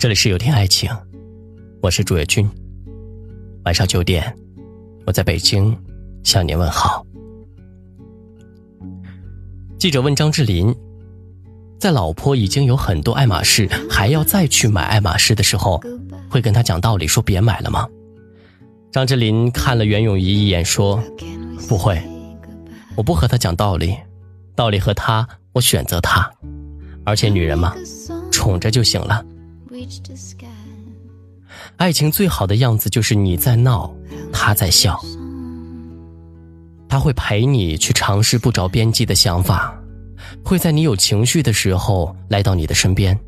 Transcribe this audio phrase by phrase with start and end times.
[0.00, 0.90] 这里是有天爱情，
[1.82, 2.48] 我是朱月君。
[3.66, 4.34] 晚上九点，
[5.04, 5.76] 我在北京
[6.24, 7.04] 向您问好。
[9.78, 10.74] 记者问张智霖，
[11.78, 15.78] 在老婆已经有很多爱马仕，还要再去买爱马仕的时候，
[16.30, 17.86] 会跟他讲道理说别买了吗？
[18.90, 20.98] 张智霖看了袁咏仪一眼，说
[21.68, 22.00] ：“不会，
[22.96, 23.94] 我不和他讲道理，
[24.56, 26.26] 道理和他，我选择他。
[27.04, 27.74] 而且女人嘛，
[28.32, 29.22] 宠着就行了。
[31.76, 33.92] 爱情最好的样子就是你在闹，
[34.32, 35.00] 他在笑。
[36.88, 39.74] 他会陪你去尝试不着边际的想法，
[40.44, 43.18] 会在你有情绪的时候来到你的身边，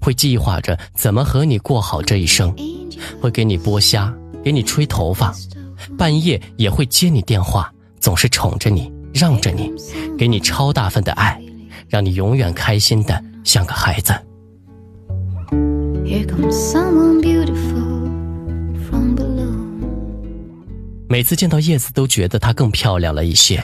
[0.00, 2.54] 会计划着怎么和你过好这一生，
[3.20, 4.12] 会给你剥虾。”
[4.42, 5.32] 给你吹头发，
[5.96, 9.72] 半夜也会接你电话，总是宠着你，让着你，
[10.18, 11.40] 给你超大份的爱，
[11.88, 14.12] 让你永远开心的像个孩子。
[21.08, 23.62] 每次见到叶子，都觉得她更漂亮了一些，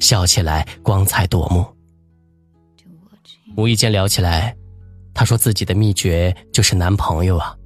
[0.00, 1.64] 笑起来光彩夺目。
[3.56, 4.54] 无意间聊起来，
[5.14, 7.56] 她说自己的秘诀就是男朋友啊。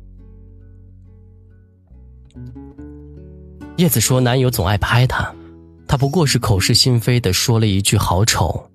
[3.78, 5.34] 叶子说：“男友总爱拍她，
[5.88, 8.70] 她不过是口是心非的说了一句‘好丑’，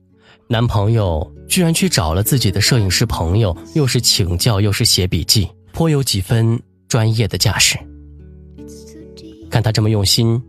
[0.49, 7.77] 男朋友居然去找了自己的摄影师朋友，又是请教又是写笔记，颇有几分专业的架势。
[9.49, 10.41] 看他这么用心，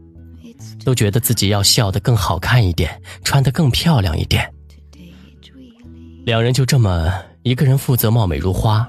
[0.84, 4.48] 都觉得自己要笑得更好看一点，穿得更漂亮一点。
[6.24, 8.88] 两人就这么，一个人负责貌美如花，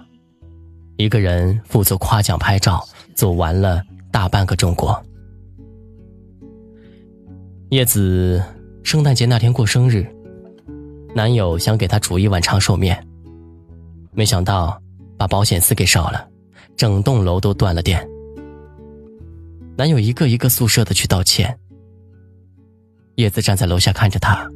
[0.97, 3.81] 一个人负责夸奖拍照，走完了
[4.11, 5.03] 大半个中国。”
[7.71, 8.39] 叶子
[8.83, 10.05] 圣诞节那天过生日，
[11.15, 13.03] 男友想给她煮一碗长寿面，
[14.11, 14.79] 没想到
[15.17, 16.27] 把保险丝给烧了，
[16.75, 18.05] 整栋楼都断了电。
[19.75, 21.57] 男友一个一个宿舍的去道歉。
[23.15, 24.49] 叶子站在楼下看着他，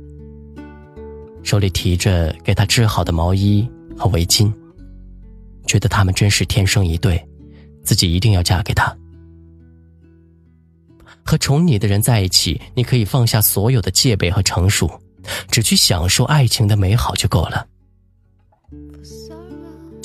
[1.43, 4.51] 手里提着给他织好的毛衣和围巾，
[5.67, 7.23] 觉得他们真是天生一对，
[7.83, 8.95] 自己一定要嫁给他。
[11.23, 14.89] 和宠你的人在一起，你可以放下所有的戒备和成熟，
[15.51, 17.67] 只去享受爱情的美好就够了。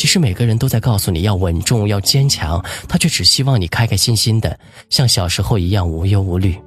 [0.02, 4.58] 其实每个人都在告诉你要稳重、要坚强，他却只希望你开开心心的，
[4.90, 6.58] 像小时候一样无忧无虑。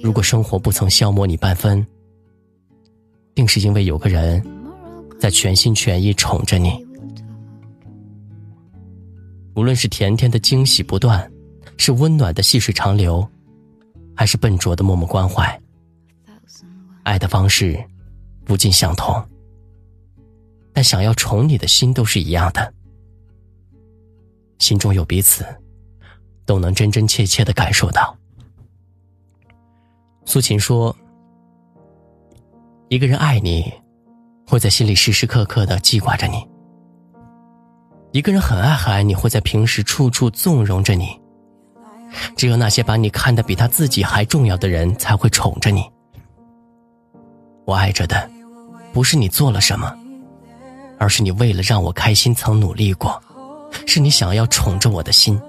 [0.00, 1.84] 如果生活不曾消磨你半分，
[3.34, 4.40] 定是因为有个人
[5.18, 6.86] 在全心全意宠着你。
[9.56, 11.28] 无论是甜甜的惊喜不断。
[11.78, 13.28] 是温暖的细水长流，
[14.14, 15.60] 还是笨拙的默默关怀？
[17.02, 17.76] 爱的方式
[18.44, 19.20] 不尽相同，
[20.78, 22.72] 但想要宠你的心都是一样的。
[24.60, 25.44] 心中有彼此，
[26.46, 28.16] 都能真真切切的感受到。
[30.24, 30.96] 苏秦说
[32.90, 33.72] ：“一个人爱你，
[34.46, 36.46] 会在心里时时刻刻的记挂着你；
[38.12, 41.20] 一个人很爱很爱你，会在平时处处纵容着你。”
[42.38, 45.82] 只有那些把你看得比他自己还重要的人，才会宠着你。
[47.64, 48.30] 我爱着的，
[48.92, 49.92] 不是你做了什么，
[50.98, 53.22] 而是你为了让我开心曾努力过，
[53.86, 55.40] 是你想要宠着我的心。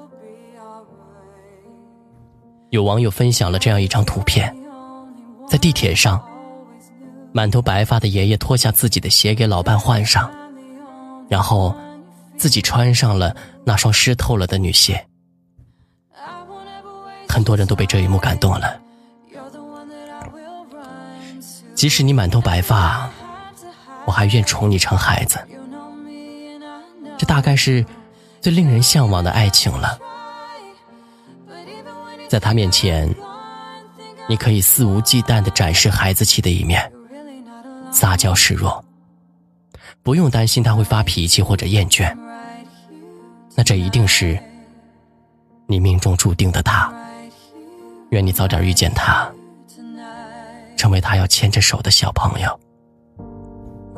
[2.69, 4.55] 有网友分享了这样一张图片，
[5.47, 6.23] 在地铁上，
[7.31, 10.29] 满头白发的爷爷脱下自己的鞋给老伴换上，
[11.27, 11.75] 然后
[12.37, 13.35] 自己穿上了
[13.65, 15.03] 那双湿透了的女鞋。
[17.27, 18.79] 很多人都被这一幕感动了。
[21.73, 23.09] 即使你满头白发，
[24.09, 25.37] 我还愿宠你成孩子。
[27.15, 27.85] 这大概是
[28.41, 29.99] 最令人向往的爱情了。
[32.27, 33.07] 在他面前，
[34.27, 36.91] 你可以肆无忌惮的展示孩子气的一面，
[37.91, 38.83] 撒娇示弱，
[40.01, 42.11] 不用担心他会发脾气或者厌倦。
[43.55, 44.41] 那这一定是
[45.67, 46.91] 你命中注定的他。
[48.09, 49.31] 愿你早点遇见他，
[50.75, 52.59] 成为他要牵着手的小朋友。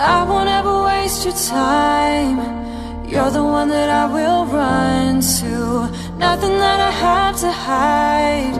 [0.00, 2.38] I won't ever waste your time
[3.06, 5.54] You're the one that I will run to.
[6.16, 8.56] Nothing that I have to hide.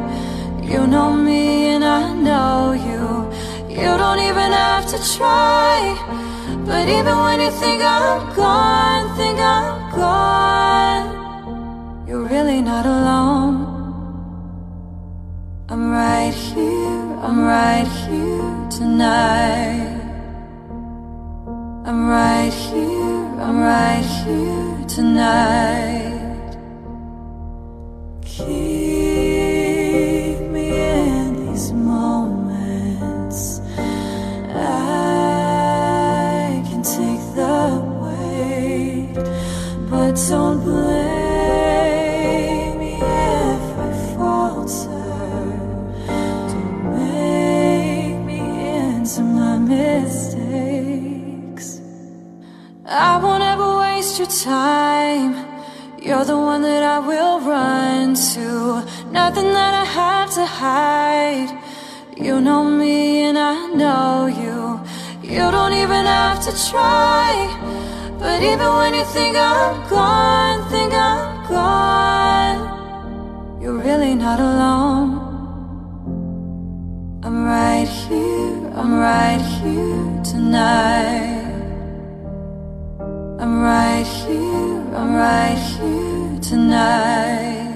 [0.62, 3.04] You know me and I know you.
[3.70, 5.96] You don't even have to try.
[6.66, 11.06] But even when you think I'm gone, think I'm gone,
[12.06, 13.56] you're really not alone.
[15.69, 19.89] I'm right here, I'm right here tonight.
[21.82, 26.56] I'm right here, I'm right here tonight.
[28.23, 28.50] Keep
[30.53, 33.61] me in these moments.
[34.55, 34.93] I
[36.69, 39.15] can take the weight,
[39.88, 41.09] but don't blame
[56.10, 58.82] You're the one that I will run to.
[59.12, 61.50] Nothing that I have to hide.
[62.16, 64.80] You know me and I know you.
[65.22, 67.30] You don't even have to try.
[68.18, 72.58] But even when you think I'm gone, think I'm gone,
[73.62, 75.10] you're really not alone.
[77.22, 81.39] I'm right here, I'm right here tonight
[83.60, 87.69] right here, I'm right here tonight.